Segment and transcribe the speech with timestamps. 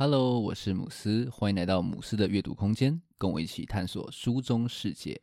[0.00, 5.20] Hello，我是姆斯，欢迎来到姆斯的阅读空间，跟我一起探索书中世界。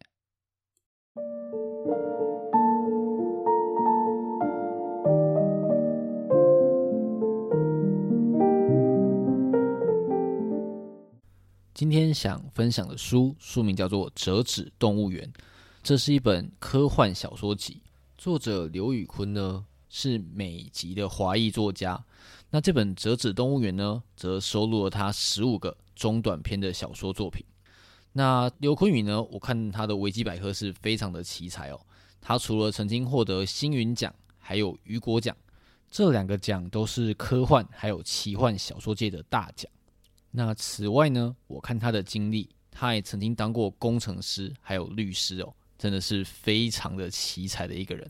[11.73, 15.25] 今天想分享的书，书名叫做《折纸动物园》，
[15.83, 17.81] 这是一本科幻小说集，
[18.17, 22.03] 作者刘宇坤呢是美籍的华裔作家。
[22.55, 27.45] 那这本《折纸动物园》呢，则收录了他十五个中短篇的小说作品。
[28.13, 31.81] 那刘坤宇呢，我看他的维基百科是非常的奇才哦。
[32.21, 35.35] 他除了曾经获得星云奖，还有雨果奖，
[35.91, 39.69] 这两个奖都是科幻还有奇幻小说界的大奖。
[40.31, 48.09] 那此外呢，我看他的经历，他也曾经当过工程师，还有律师哦，真的是非常的奇才的一个人。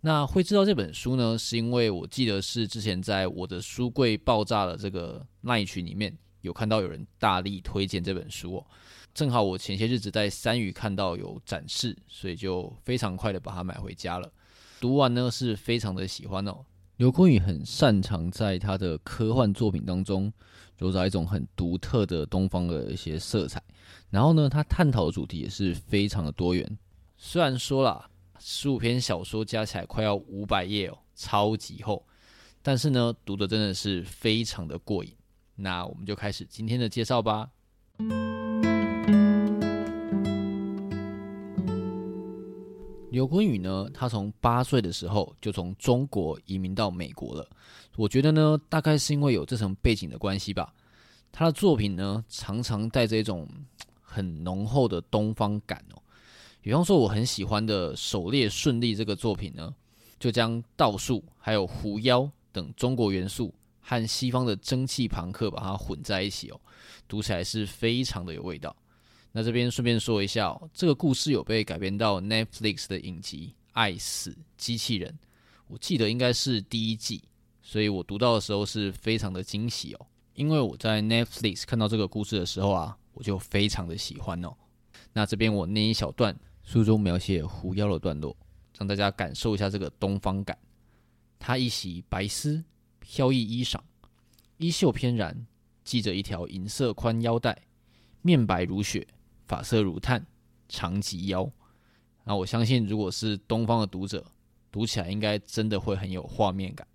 [0.00, 8.66] 那会知道这本书呢，是因为我记得是之前在我的书柜爆炸的这个赖群里面有看到有人大力推荐这本书哦，
[9.12, 14.30] 正好我前些日子在三余看到有展示，所以就非常快的把它买回家了。
[14.80, 16.64] 读完呢是非常的喜欢哦。
[16.98, 20.32] 刘昆宇很擅长在他的科幻作品当中
[20.76, 23.60] 揉着一种很独特的东方的一些色彩，
[24.10, 26.78] 然后呢，他探讨的主题也是非常的多元。
[27.16, 28.08] 虽然说啦。
[28.40, 32.06] 十五篇小说加起来快要五百页哦，超级厚，
[32.62, 35.12] 但是呢，读的真的是非常的过瘾。
[35.56, 37.50] 那我们就开始今天的介绍吧。
[43.10, 47.48] 刘坤宇呢，他从八岁的时候就从中国移民到美国了。
[47.96, 50.72] 我觉得呢，大概是因为有这层背景的关系吧。
[51.32, 53.48] 他的作品呢，常常带着一种
[54.00, 56.02] 很浓厚的东方感哦。
[56.60, 59.74] 比方说，我很喜欢的《狩猎顺利》这个作品呢，
[60.18, 66.60] 就将道术还有狐妖等中国元素和西方的蒸汽朋克把它混在一起哦，
[67.06, 68.74] 读起来是非常的有味道。
[69.30, 75.10] 那这边顺便说一下哦，这个故事有被改编到 Netflix 的影集《爱死机器人》，
[75.68, 77.22] 我记得应该是第一季，
[77.62, 84.52] 所以我读到的时候是非常的惊喜哦，因为我在 Netflix 看到这个故事的时候啊，我就非常的喜欢哦。
[85.12, 86.36] 那这边我念一小段。
[86.68, 88.36] 书中描写狐妖的段落，
[88.76, 90.58] 让大家感受一下这个东方感。
[91.38, 92.62] 他一袭白丝
[93.00, 93.80] 飘逸衣裳，
[94.58, 95.46] 衣袖翩然，
[95.86, 97.56] 系着一条银色宽腰带，
[98.20, 99.08] 面白如雪，
[99.46, 100.26] 发色如炭，
[100.68, 101.50] 长及腰。
[102.24, 104.22] 那我相信，如果是东方的读者，
[104.70, 106.86] 读起来应该真的会很有画面感。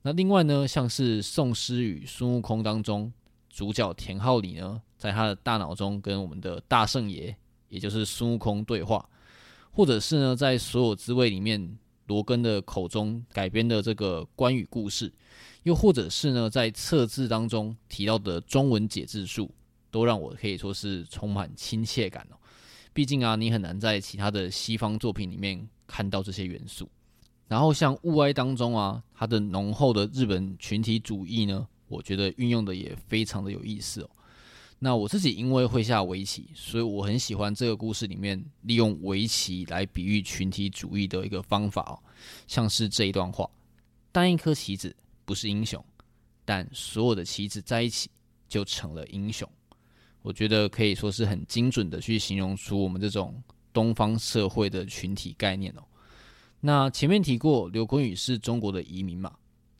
[0.00, 3.12] 那另外呢，像是《宋诗与孙悟空》当中，
[3.50, 7.36] 主角田浩里呢，在他的大脑中跟我们的大圣爷。
[7.72, 9.08] 也就是孙悟空对话，
[9.70, 15.10] 或者是呢，在所有滋味里面，罗根的口中改编的这个关羽故事，
[15.62, 19.50] 又或者是呢，在册字当中提到的中文解字术，
[19.90, 22.36] 都让我可以说是充满亲切感哦。
[22.92, 26.86] 毕竟啊，你很难在其他的西方作品里面看到这些元素。
[27.48, 34.10] 然后像《物哀》当中啊，它的浓厚的日本群体主义呢，我觉得运用的也非常的有意思哦。
[34.84, 41.94] 那我自己因为会下围棋，所以我很喜欢这个故事里面利用围棋来比喻群体主义的一个方法哦，
[42.48, 43.48] 像是这一段话：
[44.10, 44.92] 单一颗棋子
[45.24, 45.84] 不是英雄，
[46.44, 48.10] 但所有的棋子在一起
[48.48, 49.48] 就成了英雄。
[50.20, 53.40] 我觉得可以说是很精准的去形容出我们这种
[53.72, 55.84] 东方社会的群体概念哦。
[56.58, 59.32] 那前面提过，刘坤宇是中国的移民嘛，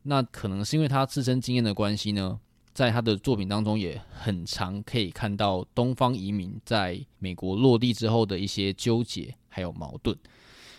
[0.03, 2.39] 那可能是因为他自身经验的关系呢。
[2.75, 10.17] 在他的作品当中，也很常可以看到东方移民在美国落地之后的一些纠结还有矛盾。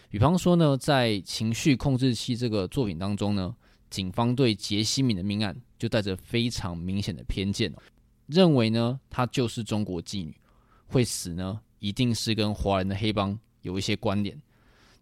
[0.10, 3.56] 比方说呢，在《情绪控制器》这个作品当中呢，
[3.90, 7.72] 警方对杰西敏的命案就带着非常明显的偏见，
[8.28, 10.36] 认为呢她就是中国妓女，
[10.88, 14.40] 会死呢一定是跟华人的黑帮有一些关联。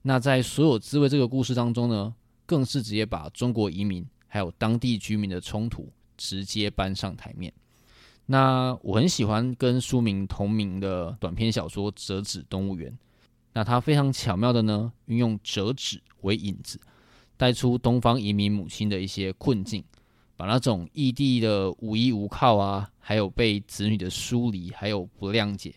[0.01, 2.13] 那在《所有滋味》这个故事当中呢，
[2.45, 5.89] 更是直接把中国移民还有当地居民的冲突。
[6.21, 7.51] 直接搬上台面。
[8.27, 12.91] 那我很喜欢跟书名同名的短篇小说《折纸动物园》。
[13.53, 16.79] 那它非常巧妙的呢，运用折纸为引子，
[17.35, 19.83] 带出东方移民母亲的一些困境，
[20.37, 25.73] 把那种异地的无依无靠啊，还有被子女的疏离，还有不谅解，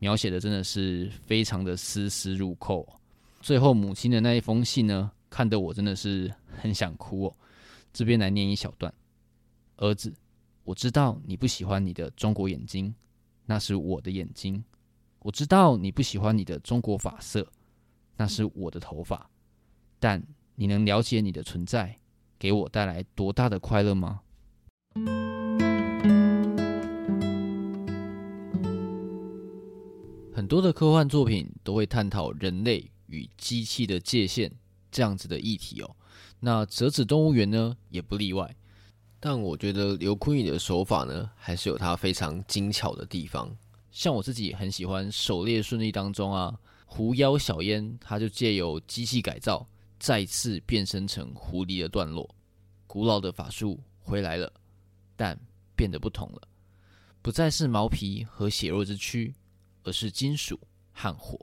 [0.00, 2.86] 描写的真的是非常的丝丝入扣。
[3.40, 6.30] 最后母亲的那一封信呢，看得我真的是
[6.60, 7.36] 很想哭哦。
[7.92, 8.92] 这边来念一小段。
[9.76, 10.14] 儿子
[10.62, 12.94] 我知道你不喜欢你的中国眼睛
[13.46, 14.62] 那是我的眼睛。
[15.18, 17.46] 我知道你不喜欢你的中国发色
[18.16, 19.28] 那是我的头发。
[19.98, 20.22] 但
[20.54, 21.98] 你能了解你的存在
[22.38, 24.20] 给我带来多大的快乐吗？
[30.32, 34.52] 很多的科幻作品都会探讨人类与机器的界限
[34.90, 35.96] 这样子的议题哦。
[36.40, 38.54] 那折纸动物园呢也不例外。
[39.26, 43.50] 但我觉得刘坤宇的手法呢，还是有他非常精巧的地方。
[43.90, 46.54] 像我自己很喜欢《狩猎顺利》当中啊，
[46.84, 49.66] 狐妖小烟，他就借由机器改造，
[49.98, 52.28] 再次变身成狐狸的段落。
[52.86, 54.52] 古老的法术回来了，
[55.16, 55.40] 但
[55.74, 56.42] 变得不同了，
[57.22, 59.34] 不再是毛皮和血肉之躯，
[59.84, 60.60] 而是金属
[60.92, 61.40] 和火。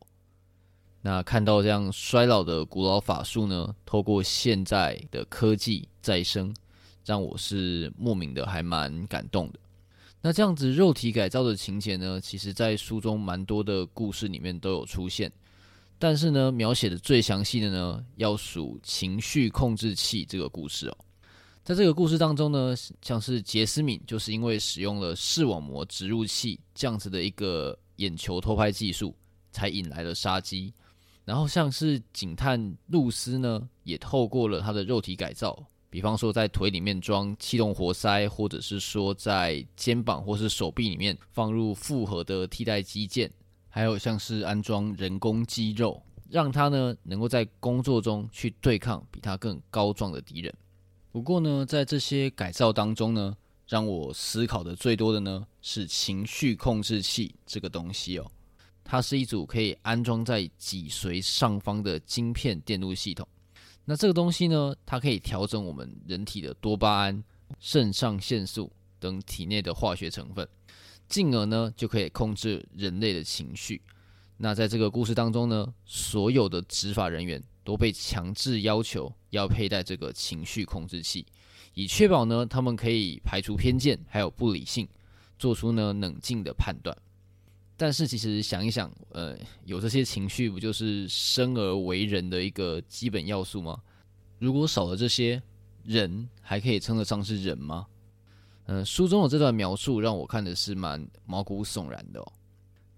[1.02, 6.54] 那看到这样衰老的古老法术呢，透过现在的科技再生。
[7.06, 9.60] 让我是莫名的还蛮感动的。
[10.22, 15.32] 那这样子肉体改造的情节呢，其实在书中蛮多的故事里面都有出现，
[15.98, 20.98] 但是呢，描写的最详细的呢，要数情绪控制器这个故事哦。
[21.64, 29.16] 在这个故事当中呢，像是杰斯敏就是因为使用了视网膜植入器这样子的一个眼球偷拍技术，
[29.52, 30.74] 才引来了杀机。
[31.24, 35.64] 然后像是警探露丝呢，也透过了他的肉体改造。
[35.92, 43.30] 比方说，在腿里面装气动活塞，或者是说在肩膀或是手臂里面放入复合的替代肌腱，
[43.68, 50.54] 还有像是安装人工肌肉，让他呢能够在工作中去对抗比他更高壮的敌人。
[51.12, 53.36] 不过呢，在这些改造当中呢，
[53.68, 58.32] 让我思考的最多的呢是情绪控制器这个东西哦，
[58.82, 63.28] 它是一组可以安装在脊髓上方的晶片电路系统。
[63.86, 67.24] 那这个东西呢，它可以调整我们人体的多巴胺、
[67.60, 70.48] 肾上腺素等体内的化学成分，
[71.10, 73.82] 进而呢就可以控制人类的情绪。
[74.38, 81.26] 那在这个故事当中呢，所有的执法人员都被强制要求要佩戴这个情绪控制器，
[81.74, 84.88] 以确保呢他们可以排除偏见还有不理性，
[85.38, 86.96] 做出呢冷静的判断。
[87.82, 89.36] 但是其实想一想，呃，
[89.66, 93.82] 有这些情绪不就是生而为人的一个基本要素吗？
[94.38, 95.42] 如果少了这些，
[95.84, 97.88] 人还可以称得上是人吗？
[98.68, 102.34] 嗯、书中的这段描述让我看的是蛮毛骨悚然的哦。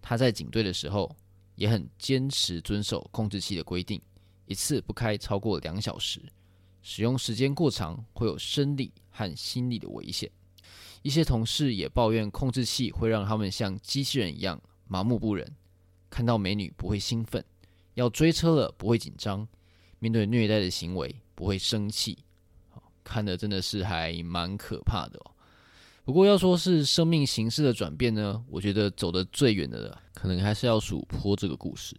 [0.02, 1.16] 他在警队的时候
[1.56, 4.02] 也很坚持遵守控制器的规定，
[4.48, 6.22] 一次不开超过两小时，
[6.82, 10.30] 使用时间过长会有生理和心理的危险。
[11.04, 14.62] 一些同事也抱怨控制器会让他们像机器人一样。
[14.94, 15.52] 麻木不仁，
[16.08, 17.44] 看到美女不会兴奋，
[17.96, 19.48] 要追车了不会紧张，
[19.98, 22.16] 面对虐待的行为不会生气，
[23.04, 25.32] 看的真的是还蛮可怕的哦。
[26.06, 31.96] 不过要说是生命形式的转变呢，我觉得走得最远的可能还是要数坡这个故事。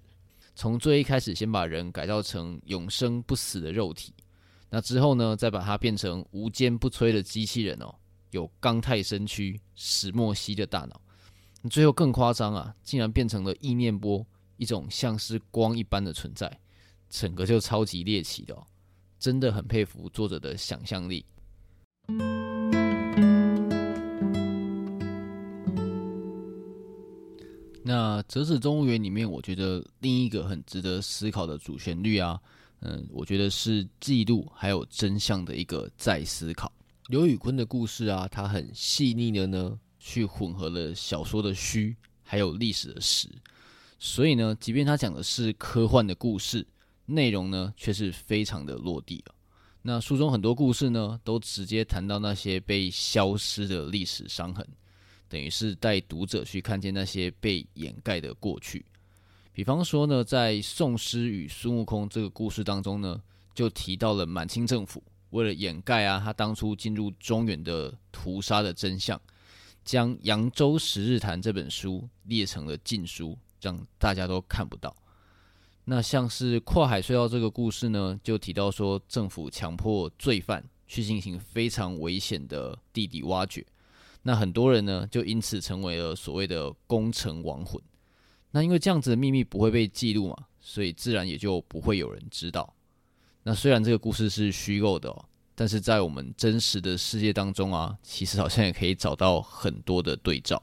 [0.54, 4.14] 从最一开始先把人改造成永生不死的肉体，
[4.70, 7.92] 那之后呢，再把它变成无坚不摧的机器人哦，
[8.30, 11.00] 有钢钛身躯、石墨烯的大脑。
[11.70, 14.24] 最后更夸张啊，竟然变成了意念波，
[14.58, 16.60] 一种像是光一般的存在，
[17.08, 18.66] 整个就超级猎奇的哦，
[19.18, 21.24] 真的很佩服作者的想象力。
[27.82, 32.40] 那《折纸动物园》里面，我觉得另一个很值得思考的主旋律啊，
[32.80, 36.70] 嗯，我觉得是记录还有真相的一个再思考。
[37.08, 39.78] 刘宇坤的故事啊，他很细腻的呢。
[40.06, 43.26] 去混合了小说的虚，还有历史的实，
[43.98, 46.66] 所以呢，即便他讲的是科幻的故事，
[47.06, 49.32] 内容呢却是非常的落地啊。
[49.80, 54.68] 那书中很多故事呢，都直接谈到那些被消失的历史伤痕，
[55.26, 58.84] 等于是带读者去看见那些被掩盖的过去。
[59.54, 63.18] 比方说呢，在宋诗与孙悟空这个故事当中呢，
[63.54, 69.18] 就提到了满清政府为了掩盖啊，他当初进入中原的屠杀的真相。
[69.84, 74.94] 将《扬州十日谈》这本书列成了禁书，让大家都看不到。
[75.84, 83.64] 那像是跨海隧道这个故事呢，就提到说政府强迫罪犯去进行非常危险的地底挖掘，
[84.22, 87.78] 那很多人呢就因此成为了所谓的工程亡魂。
[88.52, 92.74] 那因为这样子的秘密不会被记录嘛，所以自然也就不会有人知道。
[93.42, 95.24] 那虽然这个故事是虚构的哦。
[95.54, 100.60] 但是在我们真实的世界当中啊，其实好像也可以找到很多的对照。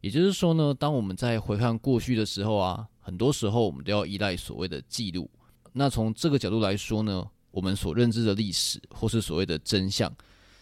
[0.00, 5.28] 也就是说呢，当我们在回看过去的时候啊，很多时候我们都要依赖所谓的记录。
[5.72, 10.14] 那从这个角度来说呢，我们所认知的历史或是所谓的真相，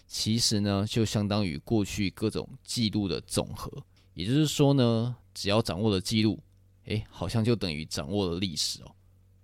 [0.07, 3.71] 其实呢就相当于过去各种记录的总和。
[4.15, 6.41] 也就是说呢，只要掌握了记录，
[6.87, 8.95] 诶，好像就等于掌握了历史哦。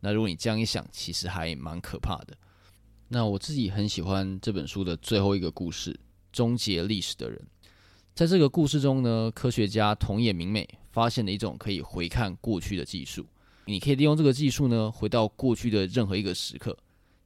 [0.00, 2.36] 那如果你这样一想，其实还蛮可怕的。
[3.12, 5.92] 那我自己很喜欢这本书的最后一个故事
[6.30, 7.36] 《终结历史的人》。
[8.14, 13.26] 在这个故事中呢，科学家桐野明美发现了一种可以回看过去的技术。
[13.64, 16.78] 你可以利用这个技术呢，回到过去的任何一个时刻，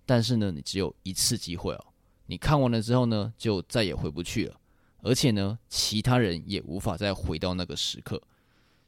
[0.07, 1.85] 但是呢，你只有一次机会哦。
[2.25, 4.59] 你看完了之后呢，就再也回不去了，
[5.03, 8.19] 而且呢，其他人也无法再回到那个时刻。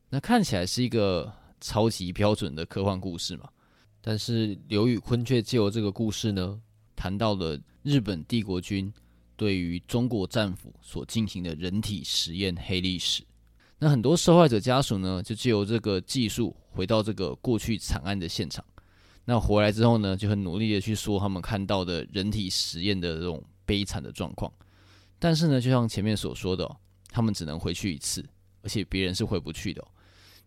[0.08, 3.50] 那看起来是一个超级标准的科幻故事嘛，
[4.00, 6.58] 但是刘宇坤却借由这个故事呢，
[6.96, 8.92] 谈到了日本帝国军
[9.36, 13.22] 对于中国战俘所进行的人体实验黑历史。
[13.78, 18.64] 那很多受害者家属呢，就借由这个技术回到这个过去惨案的现场。
[19.26, 24.50] 那回来之后呢，就很努力的去说他们看到的人体实验的这种悲惨的状况。
[25.18, 26.66] 但是呢，就像前面所说的，
[27.10, 28.24] 他们只能回去一次，
[28.62, 29.84] 而且别人是回不去的。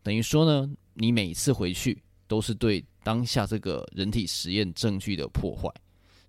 [0.02, 5.70] 等于说呢，你每一次回去都是对当下这个人体实验证据的破坏。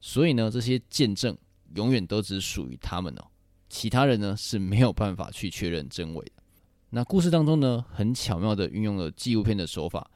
[0.01, 1.37] 所以呢，这些见证
[1.75, 3.25] 永远都只属于他们哦，
[3.69, 6.43] 其他人呢是没有办法去确认真伪的。
[6.91, 10.11] 那故事当中呢，很巧妙的运用了纪录片的手法，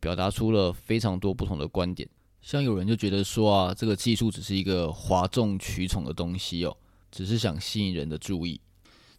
[0.00, 2.08] 表达出了非常多不同的观点。
[2.42, 6.76] 像有人就觉得说啊，这个技术只是一个哗众取宠的东西哦，
[7.10, 8.60] 只是想吸引人的注意。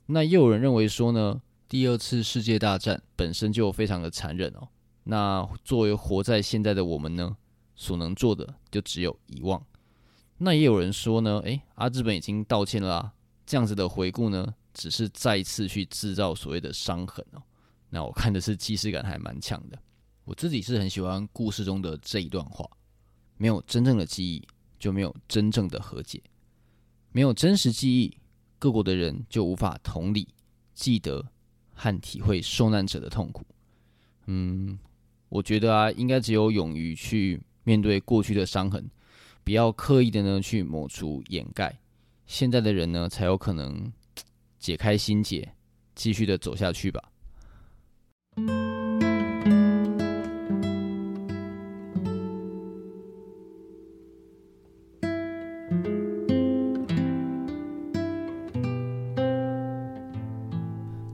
[0.06, 4.68] 那又有人认为说呢，第二次世界大战本身就非常的残忍哦。
[5.04, 7.36] 那作为活在现在的我们呢，
[7.76, 9.64] 所能做的就只有遗忘。
[10.40, 13.14] 那也有人说呢，诶，啊，日本已经道歉了啊，
[13.46, 17.44] 这样子的回顾呢，只是再次去制造所谓的伤痕哦，
[17.90, 19.78] 那我看的是既视感还蛮强的。
[20.24, 22.70] 我自己是很喜欢故事中的这一段话：
[23.38, 26.22] 没有真正的记忆，就没有真正的和解；
[27.12, 28.18] 没有真实记忆，
[28.58, 30.28] 各国的人就无法同理、
[30.74, 31.32] 记得
[31.74, 33.44] 和体会受难者的痛苦。
[34.28, 34.80] 嗯，
[35.28, 38.90] 我觉得啊，应该只有勇于去面对过去的伤痕，
[39.50, 41.76] 不要刻意的呢去抹除、掩盖，
[42.28, 43.92] 现在的人呢才有可能。
[44.60, 45.52] 解开心结，
[45.96, 47.02] 继续的走下去吧。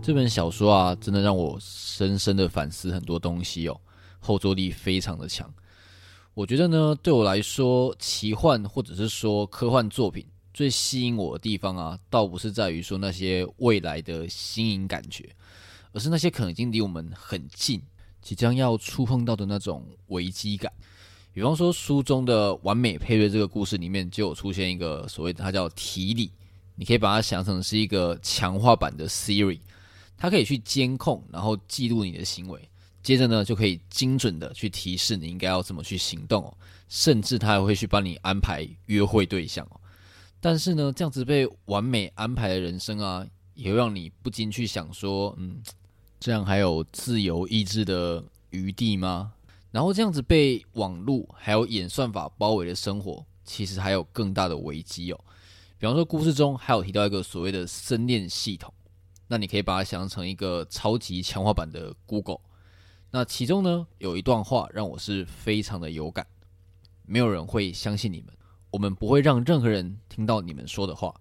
[0.02, 3.80] 这本小说啊，真的让我深深的反思很多东西哦，
[4.20, 5.50] 后坐力非常的强。
[6.36, 10.26] 我觉得呢，对我来说，奇幻或者是说科幻作品。
[10.54, 15.34] 最吸引我的地方啊，倒不是在于说那些未来的新颖感觉，
[15.94, 17.82] 而是那些可能已经离我们很近，
[18.22, 20.70] 即将要触碰到的那种危机感。
[21.32, 26.32] 比方说书中的完美配对这个故事里面，就有出现一个所谓的它叫提理，
[26.76, 29.60] 你可以把它想成是一个强化版的 Siri，
[30.18, 32.70] 它可以去监控，然后记录你的行为，
[33.06, 36.58] 接着呢就可以精准的去提示你应该要怎么去行动哦，
[36.90, 39.80] 甚至他还会去帮你安排约会对象哦。
[40.42, 45.62] 但是呢，这样子被完美安排的人生啊，也会让你不禁去想说，嗯，
[46.20, 49.34] 这样还有自由意志的余地吗？
[49.70, 55.20] 然后这样子被网络还有演算法包围的生活，其实还有更大的危机哦。
[55.78, 58.74] 比方说，故事中还有提到一个所谓的森炼系统，
[59.28, 62.40] 那你可以把它想象成一个超级强化版的 Google。
[63.16, 66.28] 那其中呢，有一段话让我是非常的有感，
[67.06, 68.28] 没有人会相信你们。
[68.72, 71.16] 我们不会让任何人听到你们说的话，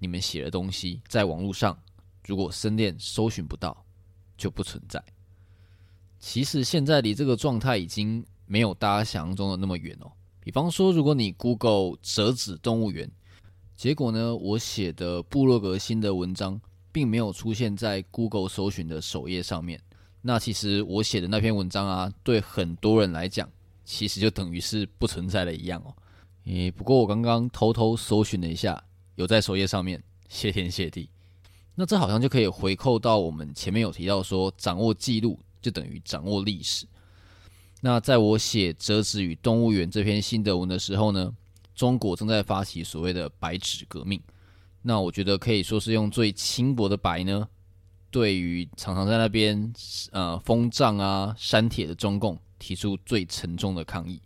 [0.00, 1.78] 你们写的东西在网络上，
[2.26, 3.86] 如果森炼搜寻不到，
[4.36, 5.00] 就不存在。
[6.18, 10.10] 其实现在离这个状态已经没有大家想象中的那么远哦。
[10.40, 13.08] 比方说，如果你 Google 折纸动物园，
[13.76, 16.60] 结果呢，我写的布洛格新的文章
[16.90, 19.80] 并没有出现在 Google 搜寻的首页上面，
[20.26, 23.48] 那其实我写的那篇文章啊，对很多人来讲，
[23.84, 25.94] 其实就等于是不存在的一样哦。
[26.46, 28.82] 诶，不过我刚刚偷偷搜寻了一下，
[29.14, 31.08] 有在首页上面，谢天谢地。
[31.76, 36.86] 那这好像就可以回扣到我们前面有提到说，掌握记录就等于掌握历史。
[37.80, 41.32] 那在我写《折纸与动物园》这篇新德文的时候呢，
[41.76, 44.20] 中国正在发起所谓的“白纸革命”。
[44.82, 47.46] 那我觉得可以说是用最轻薄的白呢，
[48.16, 49.70] 对于常常在那边
[50.10, 54.18] 呃封帐啊、删帖的中共提出最沉重的抗议。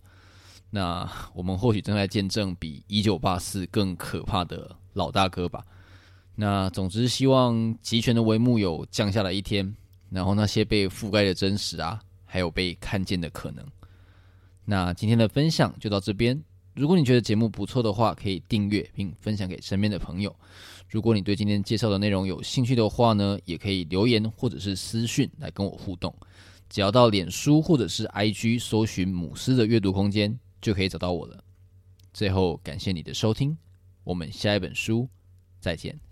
[0.70, 5.64] 那 我们或许正在见证比一九八四更可怕的老大哥吧。
[6.36, 9.74] 那总之，希望集权的帷幕有降下来一天，
[10.08, 13.66] 然后那些被覆盖的真实啊，还有被看见的可能。
[14.64, 16.40] 那今天的分享就到这边。
[16.74, 20.34] 如果你觉得节目不错的话，可以订阅并分享给身边的朋友。
[20.88, 26.14] 如果你对今天介绍的内容有兴趣的话呢，也可以留言或者是私讯来跟我互动。
[26.68, 30.38] 只要到脸书或者是 IG 搜寻母狮的阅读空间。
[30.60, 31.42] 就可以找到我了。
[32.12, 33.56] 最后，感谢你的收听，
[34.04, 35.08] 我们下一本书
[35.58, 36.09] 再见。